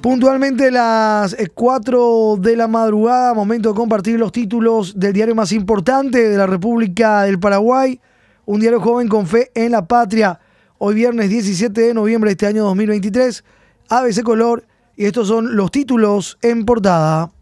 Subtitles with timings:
[0.00, 6.28] Puntualmente las 4 de la madrugada, momento de compartir los títulos del diario más importante
[6.28, 8.00] de la República del Paraguay,
[8.46, 10.38] un diario joven con fe en la patria.
[10.78, 13.42] Hoy viernes 17 de noviembre de este año 2023,
[13.88, 17.32] ABC Color, y estos son los títulos en portada.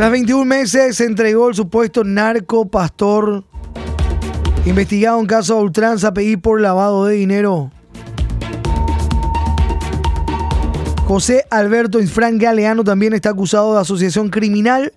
[0.00, 3.44] Tras 21 meses se entregó el supuesto narco pastor
[4.64, 7.70] investigado en caso de ultranza PI por lavado de dinero.
[11.06, 14.94] José Alberto Infran Galeano también está acusado de asociación criminal.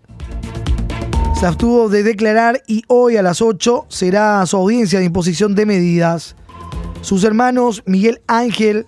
[1.37, 5.65] Se abstuvo de declarar y hoy a las 8 será su audiencia de imposición de
[5.65, 6.37] medidas.
[7.01, 8.87] Sus hermanos Miguel Ángel,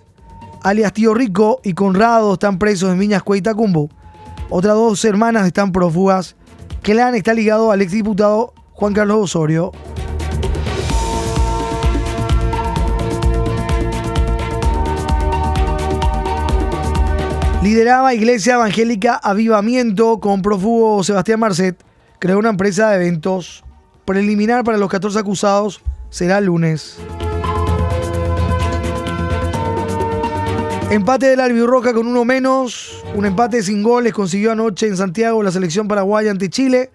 [0.62, 3.90] alias Tío Rico, y Conrado están presos en Viñas Cueitacumbo.
[4.48, 6.36] Otras dos hermanas están prófugas.
[6.82, 9.72] Clan está ligado al exdiputado Juan Carlos Osorio.
[17.62, 21.82] Lideraba Iglesia Evangélica Avivamiento con prófugo Sebastián Marcet.
[22.20, 23.64] Creó una empresa de eventos.
[24.04, 26.96] Preliminar para los 14 acusados será el lunes.
[30.88, 33.02] Empate del Albirroja con uno menos.
[33.16, 36.92] Un empate sin goles consiguió anoche en Santiago la selección paraguaya ante Chile,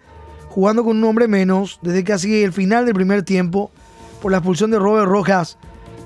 [0.48, 3.70] jugando con un hombre menos desde casi el final del primer tiempo
[4.22, 5.58] por la expulsión de Robert Rojas.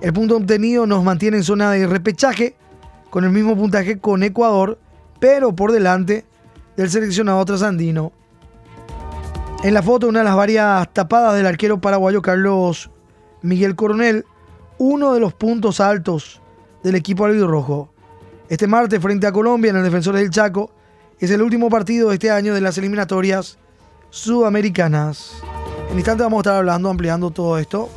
[0.02, 2.56] El punto obtenido nos mantiene en zona de repechaje
[3.12, 4.80] con el mismo puntaje con Ecuador,
[5.20, 6.26] pero por delante
[6.78, 8.12] del seleccionado trasandino.
[9.64, 12.90] En la foto, una de las varias tapadas del arquero paraguayo Carlos
[13.44, 14.26] Miguel Coronel,
[14.80, 16.42] uno de los puntos altos
[16.86, 17.90] del equipo albirrojo.
[18.48, 20.70] Este martes, frente a Colombia, en el Defensores del Chaco,
[21.20, 23.58] es el último partido de este año de las eliminatorias
[24.12, 25.42] sudamericanas.
[25.90, 27.90] En instante vamos a estar hablando, ampliando todo esto.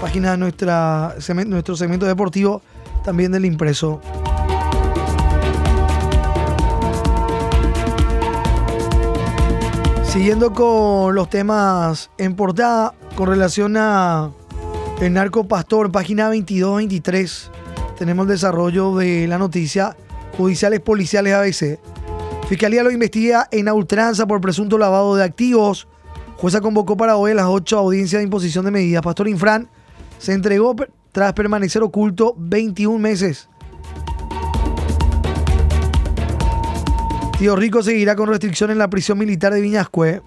[0.00, 2.62] Página de nuestra, nuestro segmento deportivo,
[3.04, 4.00] también del impreso.
[10.04, 14.30] Siguiendo con los temas en portada con relación a
[15.00, 17.55] el narco pastor, página 22-23
[17.98, 19.96] tenemos el desarrollo de la noticia
[20.36, 21.78] judiciales policiales ABC.
[22.48, 25.88] Fiscalía lo investiga en ultranza por presunto lavado de activos.
[26.36, 29.02] Jueza convocó para hoy a las 8 audiencias de imposición de medidas.
[29.02, 29.68] Pastor Infran
[30.18, 30.76] se entregó
[31.10, 33.48] tras permanecer oculto 21 meses.
[37.38, 40.22] Tío Rico seguirá con restricción en la prisión militar de Viñascue.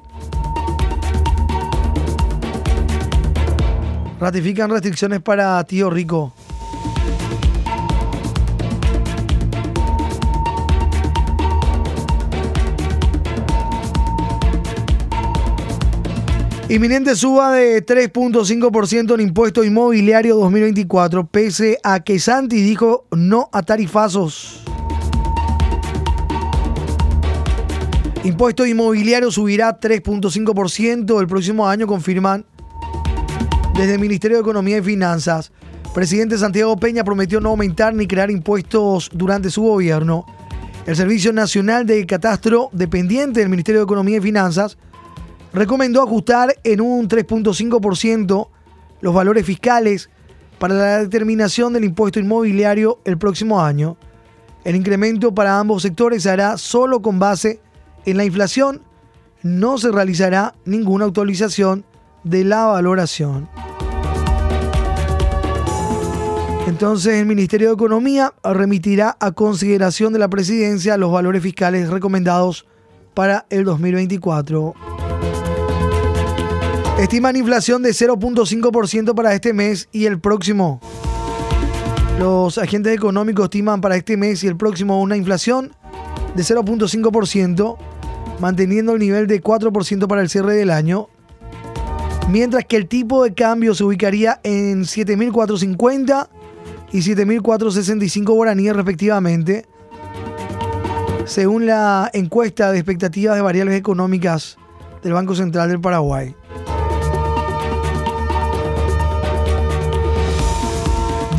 [4.19, 6.33] Ratifican restricciones para Tío Rico.
[16.69, 23.63] Inminente suba de 3.5% en impuesto inmobiliario 2024, pese a que Santi dijo no a
[23.63, 24.61] tarifazos.
[28.23, 32.45] Impuesto inmobiliario subirá 3.5% el próximo año, confirman
[33.73, 35.51] desde el Ministerio de Economía y Finanzas.
[35.95, 40.23] Presidente Santiago Peña prometió no aumentar ni crear impuestos durante su gobierno.
[40.85, 44.77] El Servicio Nacional de Catastro, dependiente del Ministerio de Economía y Finanzas,
[45.53, 48.47] recomendó ajustar en un 3.5%
[49.01, 50.09] los valores fiscales
[50.59, 53.97] para la determinación del impuesto inmobiliario el próximo año.
[54.63, 57.61] El incremento para ambos sectores se hará solo con base
[58.05, 58.81] en la inflación.
[59.41, 61.85] No se realizará ninguna actualización
[62.23, 63.47] de la valoración.
[66.67, 72.67] Entonces el Ministerio de Economía remitirá a consideración de la presidencia los valores fiscales recomendados
[73.13, 74.88] para el 2024.
[76.99, 80.81] Estiman inflación de 0.5% para este mes y el próximo.
[82.19, 85.71] Los agentes económicos estiman para este mes y el próximo una inflación
[86.35, 87.77] de 0.5%,
[88.41, 91.07] manteniendo el nivel de 4% para el cierre del año,
[92.27, 96.27] mientras que el tipo de cambio se ubicaría en 7.450
[96.91, 99.65] y 7.465 guaraníes respectivamente,
[101.23, 104.57] según la encuesta de expectativas de variables económicas
[105.01, 106.35] del Banco Central del Paraguay.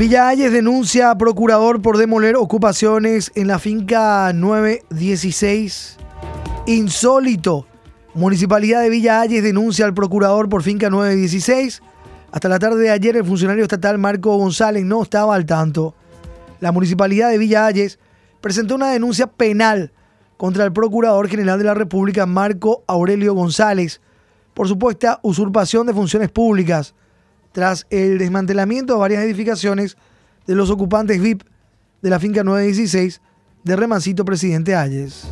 [0.01, 5.99] Villa Ayes denuncia a procurador por demoler ocupaciones en la finca 916.
[6.65, 7.67] Insólito.
[8.15, 11.83] Municipalidad de Villa Ayes denuncia al procurador por finca 916.
[12.33, 15.95] Hasta la tarde de ayer el funcionario estatal Marco González no estaba al tanto.
[16.61, 17.99] La Municipalidad de Villa Ayes
[18.41, 19.93] presentó una denuncia penal
[20.39, 24.01] contra el Procurador General de la República Marco Aurelio González
[24.55, 26.95] por supuesta usurpación de funciones públicas
[27.53, 29.97] tras el desmantelamiento de varias edificaciones
[30.47, 31.43] de los ocupantes VIP
[32.03, 33.21] de la finca 916
[33.65, 35.29] de Remancito Presidente Ayes.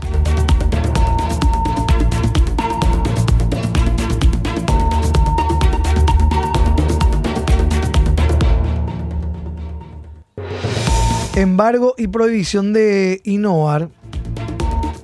[11.34, 13.90] Embargo y prohibición de innovar.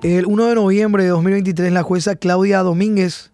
[0.02, 3.31] El 1 de noviembre de 2023 la jueza Claudia Domínguez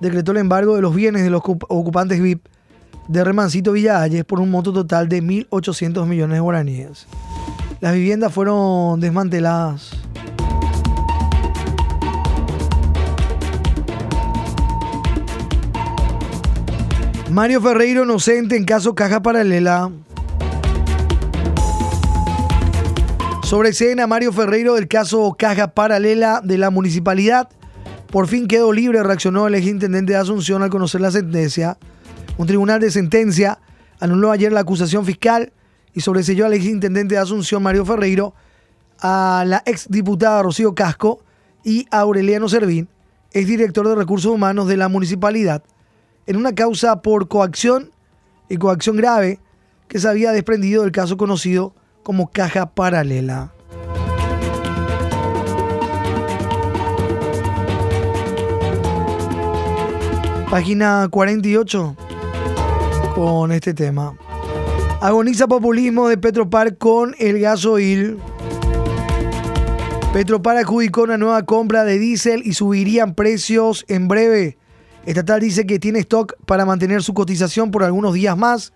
[0.00, 2.44] decretó el embargo de los bienes de los ocupantes VIP
[3.08, 7.06] de Remancito Villalles por un monto total de 1.800 millones de guaraníes.
[7.80, 9.90] Las viviendas fueron desmanteladas.
[17.30, 19.90] Mario Ferreiro inocente en caso caja paralela.
[23.46, 27.48] Sobre escena, Mario Ferreiro del caso Caja Paralela de la municipalidad.
[28.10, 31.78] Por fin quedó libre, reaccionó el exintendente de Asunción al conocer la sentencia.
[32.38, 33.58] Un tribunal de sentencia
[33.98, 35.52] anuló ayer la acusación fiscal
[35.94, 38.34] y sobreselló al exintendente de Asunción, Mario Ferreiro,
[39.00, 41.22] a la exdiputada Rocío Casco
[41.64, 42.88] y a Aureliano Servín,
[43.32, 45.62] exdirector de Recursos Humanos de la municipalidad,
[46.26, 47.90] en una causa por coacción
[48.50, 49.40] y coacción grave
[49.88, 53.52] que se había desprendido del caso conocido como caja paralela.
[60.50, 61.96] Página 48
[63.16, 64.14] con este tema.
[65.00, 68.18] Agoniza populismo de Petropar con el gasoil.
[70.12, 74.58] Petropar adjudicó una nueva compra de diésel y subirían precios en breve.
[75.06, 78.74] Estatal dice que tiene stock para mantener su cotización por algunos días más.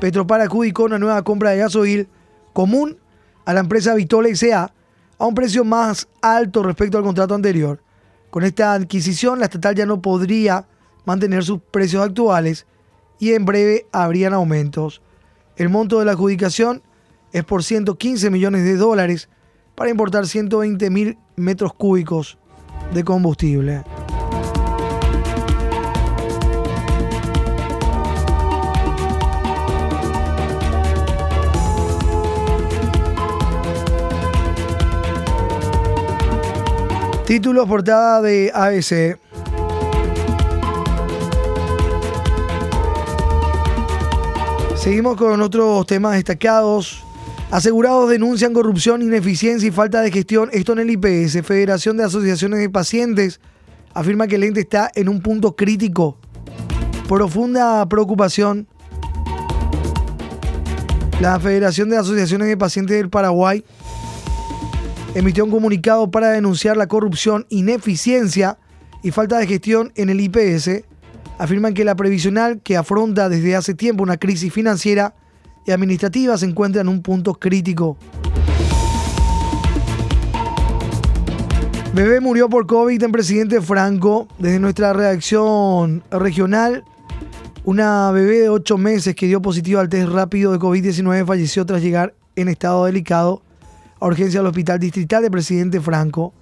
[0.00, 2.08] Petropar adjudicó una nueva compra de gasoil
[2.54, 2.96] común
[3.44, 4.72] a la empresa Vitola S.A.
[5.18, 7.82] a un precio más alto respecto al contrato anterior.
[8.30, 10.66] Con esta adquisición, la estatal ya no podría
[11.04, 12.66] mantener sus precios actuales
[13.18, 15.02] y en breve habrían aumentos.
[15.56, 16.82] El monto de la adjudicación
[17.32, 19.28] es por 115 millones de dólares
[19.74, 22.38] para importar 120 mil metros cúbicos
[22.92, 23.84] de combustible.
[37.28, 39.27] Títulos portada de ABC.
[44.78, 47.04] Seguimos con otros temas destacados.
[47.50, 50.50] Asegurados denuncian corrupción, ineficiencia y falta de gestión.
[50.52, 51.44] Esto en el IPS.
[51.44, 53.40] Federación de Asociaciones de Pacientes
[53.92, 56.16] afirma que el ente está en un punto crítico.
[57.08, 58.68] Profunda preocupación.
[61.20, 63.64] La Federación de Asociaciones de Pacientes del Paraguay
[65.16, 68.58] emitió un comunicado para denunciar la corrupción, ineficiencia
[69.02, 70.84] y falta de gestión en el IPS.
[71.38, 75.14] Afirman que la previsional, que afronta desde hace tiempo una crisis financiera
[75.64, 77.96] y administrativa, se encuentra en un punto crítico.
[81.94, 84.26] Bebé murió por COVID en Presidente Franco.
[84.38, 86.84] Desde nuestra redacción regional,
[87.64, 91.82] una bebé de 8 meses que dio positivo al test rápido de COVID-19 falleció tras
[91.82, 93.42] llegar en estado delicado
[94.00, 96.34] a urgencia al Hospital Distrital de Presidente Franco.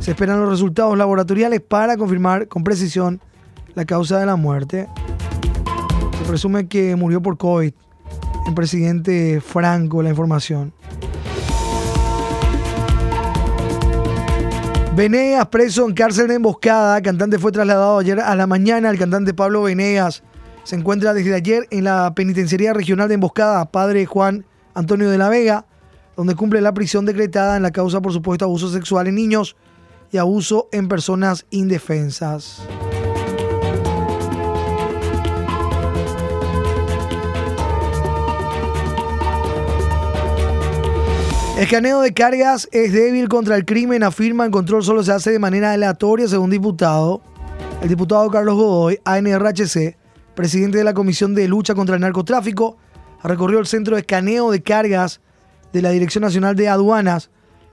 [0.00, 3.20] Se esperan los resultados laboratoriales para confirmar con precisión
[3.74, 4.88] la causa de la muerte.
[6.18, 7.72] Se presume que murió por COVID
[8.46, 10.72] en Presidente Franco, la información.
[14.96, 17.02] Venegas preso en cárcel de emboscada.
[17.02, 18.90] cantante fue trasladado ayer a la mañana.
[18.90, 20.22] El cantante Pablo Venegas
[20.62, 23.70] se encuentra desde ayer en la penitenciaría regional de emboscada.
[23.70, 25.66] Padre Juan Antonio de la Vega
[26.16, 29.56] donde cumple la prisión decretada en la causa por supuesto abuso sexual en niños
[30.12, 32.62] y abuso en personas indefensas.
[41.56, 45.38] Escaneo de cargas es débil contra el crimen, afirma el control solo se hace de
[45.38, 47.22] manera aleatoria según diputado.
[47.80, 49.96] El diputado Carlos Godoy, ANRHC,
[50.34, 52.76] presidente de la Comisión de Lucha contra el Narcotráfico,
[53.22, 55.20] recorrió el centro de escaneo de cargas
[55.72, 57.30] de la Dirección Nacional de Aduanas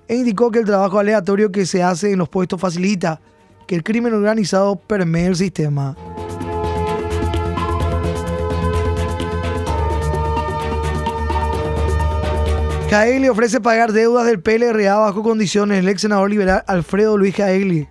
[0.08, 3.20] e indicó que el trabajo aleatorio que se hace en los puestos facilita
[3.66, 5.98] que el crimen organizado permee el sistema.
[12.92, 15.80] Caegli ofrece pagar deudas del PLRA bajo condiciones.
[15.80, 17.88] El ex senador liberal Alfredo Luis Caegli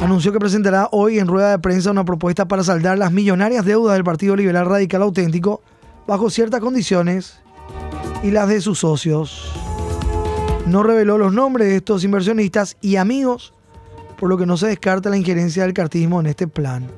[0.00, 3.92] anunció que presentará hoy en rueda de prensa una propuesta para saldar las millonarias deudas
[3.92, 5.60] del Partido Liberal Radical Auténtico
[6.06, 7.40] bajo ciertas condiciones
[8.22, 9.52] y las de sus socios.
[10.64, 13.52] No reveló los nombres de estos inversionistas y amigos,
[14.18, 16.90] por lo que no se descarta la injerencia del cartismo en este plan.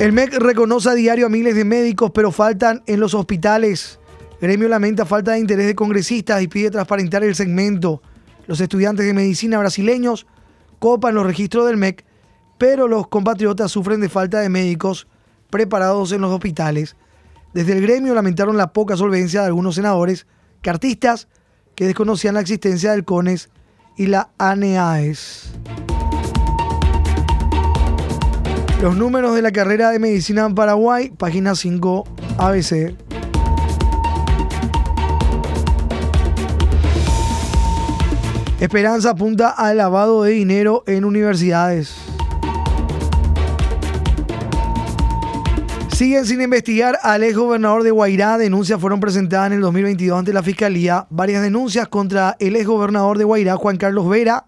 [0.00, 3.98] El MEC reconoce a diario a miles de médicos, pero faltan en los hospitales.
[4.40, 8.00] Gremio lamenta falta de interés de congresistas y pide transparentar el segmento.
[8.46, 10.26] Los estudiantes de medicina brasileños
[10.78, 12.04] copan los registros del MEC,
[12.56, 15.08] pero los compatriotas sufren de falta de médicos
[15.50, 16.94] preparados en los hospitales.
[17.52, 20.26] Desde el gremio lamentaron la poca solvencia de algunos senadores,
[20.62, 21.26] cartistas
[21.74, 23.50] que desconocían la existencia del CONES
[23.96, 25.52] y la ANEAES.
[28.80, 32.04] Los números de la carrera de medicina en Paraguay, página 5
[32.38, 33.07] ABC.
[38.60, 41.94] Esperanza apunta al lavado de dinero en universidades.
[45.94, 48.36] Siguen sin investigar al ex gobernador de Guairá.
[48.36, 51.06] Denuncias fueron presentadas en el 2022 ante la Fiscalía.
[51.08, 54.44] Varias denuncias contra el ex gobernador de Guairá, Juan Carlos Vera,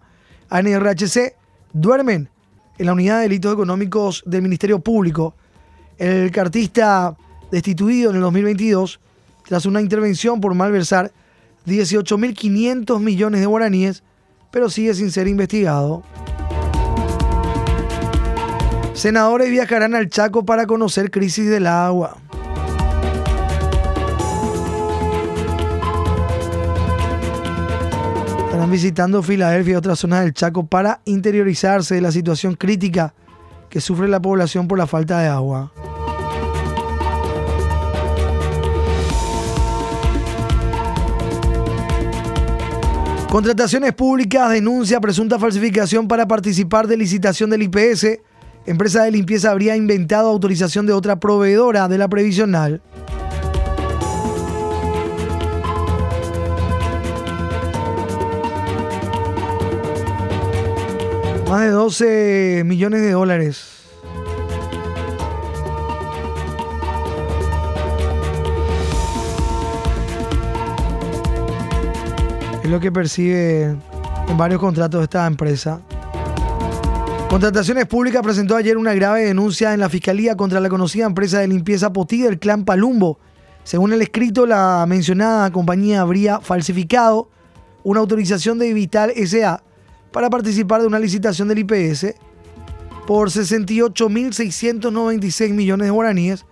[0.49, 1.35] ANRHC,
[1.71, 2.29] duermen
[2.77, 5.35] en la Unidad de Delitos Económicos del Ministerio Público.
[5.97, 7.15] El cartista
[7.49, 8.99] destituido en el 2022
[9.47, 11.13] tras una intervención por malversar
[11.65, 14.03] 18.500 millones de guaraníes,
[14.51, 16.03] pero sigue sin ser investigado.
[18.93, 22.17] Senadores viajarán al Chaco para conocer crisis del agua.
[28.45, 33.13] Estarán visitando Filadelfia y otras zonas del Chaco para interiorizarse de la situación crítica
[33.69, 35.71] que sufre la población por la falta de agua.
[43.31, 48.19] Contrataciones públicas denuncia presunta falsificación para participar de licitación del IPS.
[48.65, 52.81] Empresa de limpieza habría inventado autorización de otra proveedora de la previsional.
[61.49, 63.80] Más de 12 millones de dólares.
[72.71, 75.81] Lo que percibe en varios contratos de esta empresa.
[77.29, 81.49] Contrataciones Públicas presentó ayer una grave denuncia en la Fiscalía contra la conocida empresa de
[81.49, 83.19] limpieza Potí del clan Palumbo.
[83.65, 87.27] Según el escrito, la mencionada compañía habría falsificado
[87.83, 89.61] una autorización de Vital SA
[90.13, 92.15] para participar de una licitación del IPS
[93.05, 96.45] por 68.696 millones de guaraníes,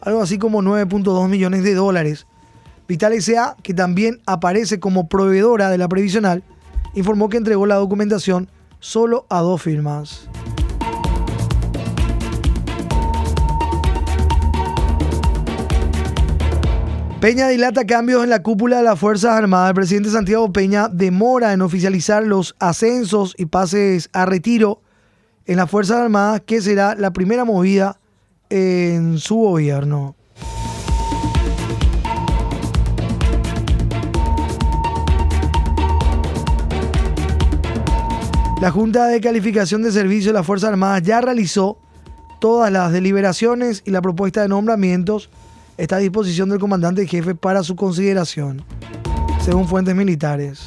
[0.00, 2.26] algo así como 9.2 millones de dólares.
[2.90, 6.42] Vital S.A., que también aparece como proveedora de la previsional,
[6.92, 10.28] informó que entregó la documentación solo a dos firmas.
[17.20, 19.68] Peña dilata cambios en la cúpula de las Fuerzas Armadas.
[19.68, 24.82] El presidente Santiago Peña demora en oficializar los ascensos y pases a retiro
[25.46, 28.00] en las Fuerzas Armadas, que será la primera movida
[28.48, 30.16] en su gobierno.
[38.60, 41.78] La Junta de Calificación de Servicio de las Fuerzas Armadas ya realizó
[42.40, 45.30] todas las deliberaciones y la propuesta de nombramientos
[45.78, 48.62] está a disposición del comandante jefe para su consideración,
[49.42, 50.66] según fuentes militares.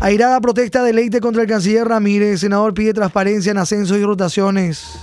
[0.00, 2.38] Airada protesta de Leite contra el canciller Ramírez.
[2.38, 5.00] senador pide transparencia en ascensos y rotaciones.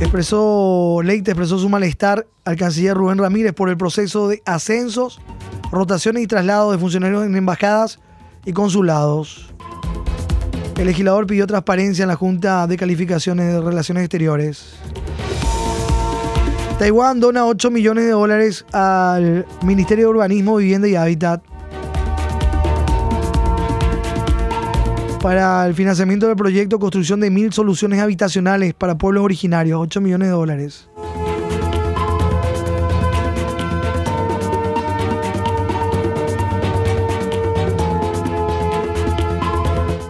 [0.00, 5.20] Expresó, Leite expresó su malestar al canciller Rubén Ramírez por el proceso de ascensos,
[5.70, 8.00] rotaciones y traslados de funcionarios en embajadas
[8.44, 9.52] y consulados.
[10.76, 14.74] El legislador pidió transparencia en la Junta de Calificaciones de Relaciones Exteriores.
[16.78, 21.42] Taiwán dona 8 millones de dólares al Ministerio de Urbanismo, Vivienda y Hábitat
[25.20, 30.28] para el financiamiento del proyecto Construcción de mil soluciones habitacionales para pueblos originarios, 8 millones
[30.28, 30.88] de dólares.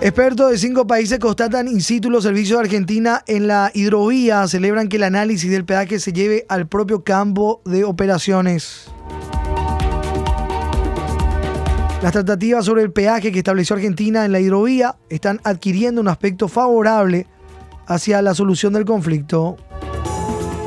[0.09, 4.49] Expertos de cinco países constatan in situ los servicios de Argentina en la hidrovía.
[4.49, 8.87] Celebran que el análisis del peaje se lleve al propio campo de operaciones.
[12.03, 16.49] Las tratativas sobre el peaje que estableció Argentina en la hidrovía están adquiriendo un aspecto
[16.49, 17.27] favorable
[17.87, 19.59] hacia la solución del conflicto.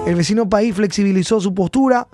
[0.05, 2.07] El vecino país flexibilizó su postura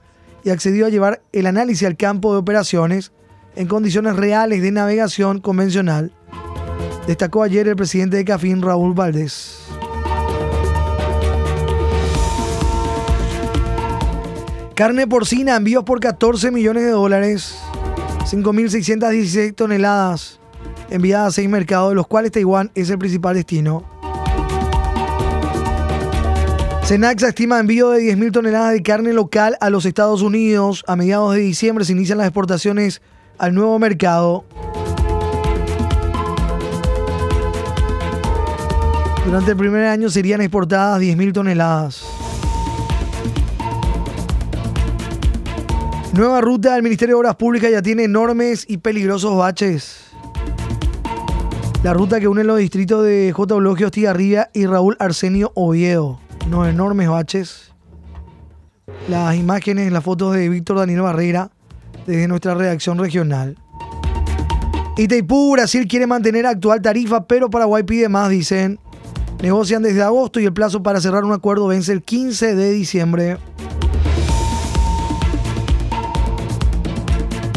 [0.45, 3.11] y accedió a llevar el análisis al campo de operaciones
[3.57, 6.13] en condiciones reales de navegación convencional
[7.07, 9.59] destacó ayer el presidente de CAFIN, Raúl Valdés.
[14.75, 17.57] Carne porcina, envíos por 14 millones de dólares,
[18.25, 20.39] 5.616 toneladas
[20.89, 23.83] enviadas a seis mercados, de los cuales Taiwán es el principal destino.
[26.83, 30.85] Senaxa estima envío de 10.000 toneladas de carne local a los Estados Unidos.
[30.87, 33.01] A mediados de diciembre se inician las exportaciones
[33.37, 34.45] al nuevo mercado.
[39.27, 42.01] Durante el primer año serían exportadas 10.000 toneladas.
[46.13, 50.11] Nueva ruta del Ministerio de Obras Públicas ya tiene enormes y peligrosos baches.
[51.83, 53.53] La ruta que une los distritos de J.
[53.53, 56.21] Eulogio Ostigarribia y Raúl Arsenio Oviedo.
[56.45, 57.73] Unos enormes baches.
[59.09, 61.51] Las imágenes, las fotos de Víctor Daniel Barrera
[62.05, 63.57] desde nuestra redacción regional.
[64.95, 68.79] Itaipú, Brasil quiere mantener actual tarifa, pero Paraguay pide más, dicen.
[69.41, 73.37] Negocian desde agosto y el plazo para cerrar un acuerdo vence el 15 de diciembre.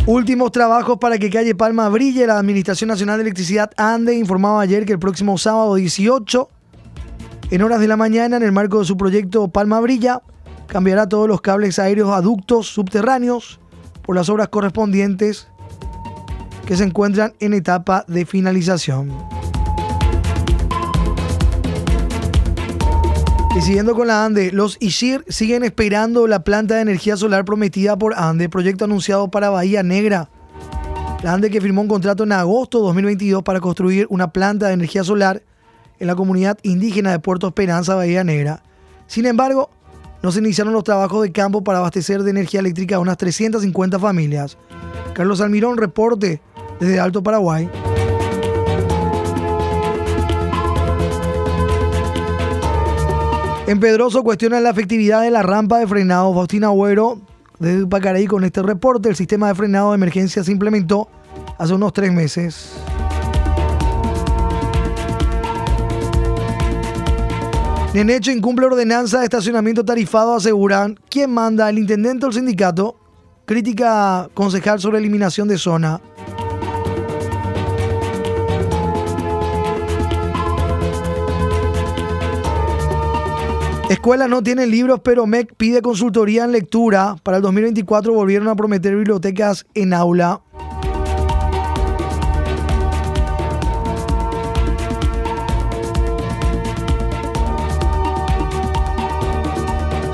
[0.06, 2.26] Últimos trabajos para que Calle Palma brille.
[2.26, 6.49] La Administración Nacional de Electricidad ANDE informaba ayer que el próximo sábado 18,
[7.50, 10.20] en horas de la mañana, en el marco de su proyecto Palma Brilla,
[10.66, 13.60] cambiará todos los cables aéreos aductos subterráneos
[14.02, 15.49] por las obras correspondientes
[16.66, 19.39] que se encuentran en etapa de finalización.
[23.57, 27.99] Y siguiendo con la ANDE, los ISIR siguen esperando la planta de energía solar prometida
[27.99, 30.30] por ANDE, proyecto anunciado para Bahía Negra.
[31.25, 34.75] La ANDE que firmó un contrato en agosto de 2022 para construir una planta de
[34.75, 35.42] energía solar
[35.99, 38.62] en la comunidad indígena de Puerto Esperanza, Bahía Negra.
[39.09, 39.69] Sin embargo,
[40.23, 43.99] no se iniciaron los trabajos de campo para abastecer de energía eléctrica a unas 350
[43.99, 44.59] familias.
[45.12, 46.40] Carlos Almirón, reporte
[46.78, 47.69] desde Alto Paraguay.
[53.71, 56.35] En Pedroso cuestionan la efectividad de la rampa de frenado.
[56.35, 57.21] Faustina Agüero,
[57.61, 59.09] desde Pacaraí, con este reporte.
[59.09, 61.09] El sistema de frenado de emergencia se implementó
[61.57, 62.73] hace unos tres meses.
[67.95, 70.99] Nenecho incumple ordenanza de estacionamiento tarifado, aseguran.
[71.09, 71.71] ¿Quién manda?
[71.71, 72.97] ¿El intendente o el sindicato?
[73.47, 76.00] Crítica concejal sobre eliminación de zona.
[83.91, 87.17] Escuelas no tienen libros, pero MEC pide consultoría en lectura.
[87.25, 90.43] Para el 2024 volvieron a prometer bibliotecas en aula.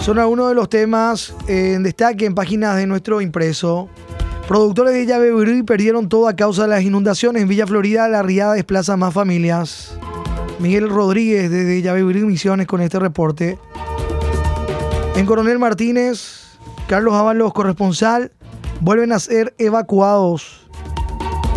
[0.01, 3.91] Son algunos de los temas en destaque en páginas de nuestro impreso.
[4.49, 7.43] Productores de Yabeburí perdieron todo a causa de las inundaciones.
[7.43, 9.99] En Villa Florida, la riada desplaza más familias.
[10.59, 13.59] Miguel Rodríguez desde Yabeburí Misiones con este reporte.
[15.15, 18.33] En Coronel Martínez, Carlos Ábalos, corresponsal,
[18.81, 20.69] vuelven a ser evacuados.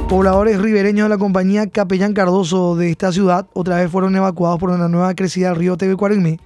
[0.07, 4.71] Pobladores ribereños de la compañía Capellán Cardoso de esta ciudad otra vez fueron evacuados por
[4.71, 6.39] una nueva crecida del río TV Cuarimí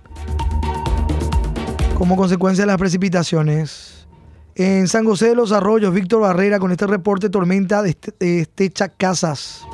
[2.04, 4.08] como consecuencia de las precipitaciones.
[4.56, 9.66] En San José de los Arroyos, Víctor Barrera con este reporte tormenta de estecha casas.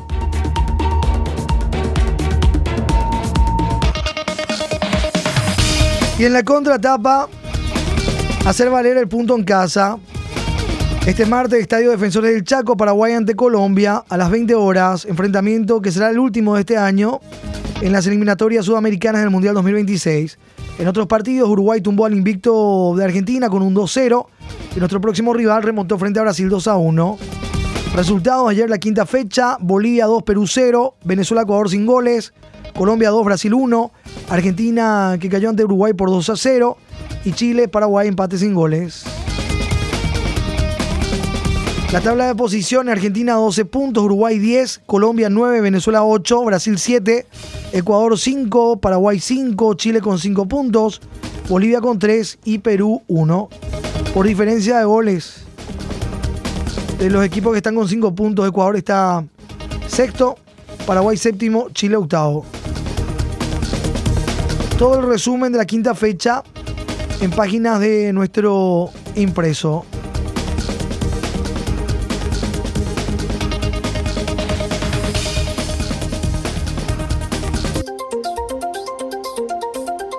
[6.20, 7.30] Y en la contratapa,
[8.46, 9.98] hacer valer el punto en casa.
[11.08, 15.06] Este martes, Estadio Defensores del Chaco, Paraguay ante Colombia, a las 20 horas.
[15.06, 17.22] Enfrentamiento que será el último de este año
[17.80, 20.38] en las eliminatorias sudamericanas del Mundial 2026.
[20.80, 24.26] En otros partidos, Uruguay tumbó al invicto de Argentina con un 2-0.
[24.76, 27.18] Y nuestro próximo rival remontó frente a Brasil 2-1.
[27.96, 32.34] Resultados ayer la quinta fecha, Bolivia 2, Perú 0, Venezuela, Ecuador sin goles,
[32.76, 33.92] Colombia 2, Brasil 1,
[34.30, 36.78] Argentina que cayó ante Uruguay por 2 a 0
[37.26, 39.04] y Chile, Paraguay empate sin goles.
[41.92, 47.26] La tabla de posiciones, Argentina 12 puntos, Uruguay 10, Colombia 9, Venezuela 8, Brasil 7,
[47.72, 51.02] Ecuador 5, Paraguay 5, Chile con 5 puntos,
[51.50, 53.50] Bolivia con 3 y Perú 1.
[54.14, 55.46] Por diferencia de goles,
[57.00, 59.26] de los equipos que están con 5 puntos, Ecuador está
[59.88, 60.38] sexto,
[60.86, 62.46] Paraguay séptimo, Chile octavo.
[64.80, 66.42] Todo el resumen de la quinta fecha
[67.20, 69.86] en páginas de nuestro impreso.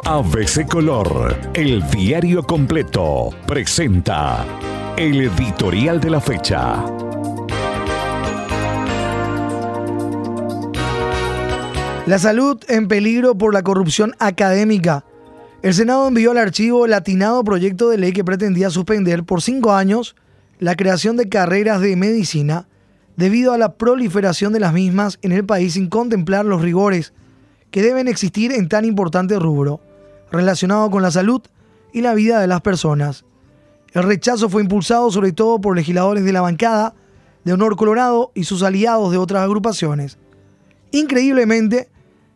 [0.05, 4.45] ABC Color, el diario completo, presenta
[4.99, 6.85] el editorial de la fecha.
[12.11, 15.05] La salud en peligro por la corrupción académica.
[15.63, 19.75] El Senado envió al archivo el atinado proyecto de ley que pretendía suspender por cinco
[19.75, 20.17] años
[20.59, 22.67] la creación de carreras de medicina
[23.17, 27.13] debido a la proliferación de las mismas en el país sin contemplar los rigores
[27.71, 29.81] que deben existir en tan importante rubro
[30.33, 31.43] relacionado con la salud
[31.93, 33.25] y la vida de las personas.
[33.93, 36.93] El rechazo fue impulsado sobre todo por legisladores de la bancada
[37.45, 40.19] de Honor Colorado y sus aliados de otras agrupaciones.
[40.91, 41.89] Increíblemente,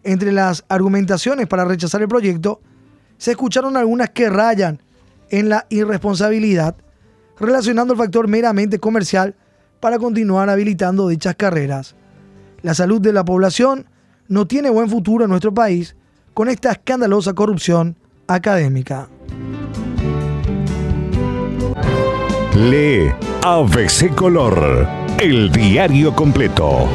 [0.05, 2.61] entre las argumentaciones para rechazar el proyecto,
[3.19, 4.81] se escucharon algunas que rayan
[5.31, 6.77] en la irresponsabilidad,
[7.39, 9.35] relacionando el factor meramente comercial
[9.81, 11.95] para continuar habilitando dichas carreras.
[12.63, 13.87] La salud de la población
[14.29, 15.97] no tiene buen futuro en nuestro país
[16.33, 19.09] con esta escandalosa corrupción académica.
[22.57, 23.13] Lee
[23.43, 24.87] ABC Color,
[25.19, 26.89] el diario completo.